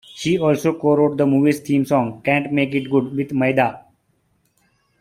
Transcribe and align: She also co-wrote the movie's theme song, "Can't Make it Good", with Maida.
She 0.15 0.39
also 0.39 0.79
co-wrote 0.79 1.15
the 1.17 1.27
movie's 1.27 1.59
theme 1.59 1.85
song, 1.85 2.23
"Can't 2.23 2.51
Make 2.51 2.73
it 2.73 2.89
Good", 2.89 3.15
with 3.15 3.33
Maida. 3.33 3.85